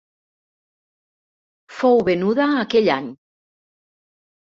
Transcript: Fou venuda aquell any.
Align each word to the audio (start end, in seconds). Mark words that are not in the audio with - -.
Fou 1.81 2.03
venuda 2.09 2.51
aquell 2.65 2.93
any. 2.99 3.15